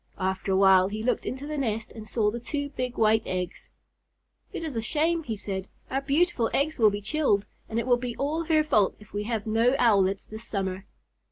After 0.17 0.51
a 0.51 0.55
while 0.57 0.87
he 0.87 1.03
looked 1.03 1.27
into 1.27 1.45
the 1.45 1.59
nest 1.59 1.91
and 1.93 2.07
saw 2.07 2.31
the 2.31 2.39
two 2.39 2.69
big 2.69 2.97
white 2.97 3.21
eggs. 3.27 3.69
"It 4.51 4.63
is 4.63 4.75
a 4.75 4.81
shame," 4.81 5.21
he 5.21 5.35
said. 5.35 5.67
"Our 5.91 6.01
beautiful 6.01 6.49
eggs 6.55 6.79
will 6.79 6.89
be 6.89 7.01
chilled, 7.01 7.45
and 7.69 7.77
it 7.77 7.85
will 7.85 7.97
be 7.97 8.15
all 8.17 8.45
her 8.45 8.63
fault 8.63 8.95
if 8.99 9.13
we 9.13 9.25
have 9.25 9.45
no 9.45 9.75
Owlets 9.77 10.25
this 10.25 10.43
summer." 10.43 10.87